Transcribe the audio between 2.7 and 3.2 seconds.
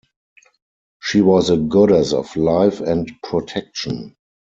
and